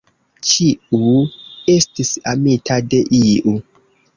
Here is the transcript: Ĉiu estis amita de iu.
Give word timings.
Ĉiu 0.51 1.11
estis 1.75 2.15
amita 2.33 2.81
de 2.95 3.03
iu. 3.23 3.55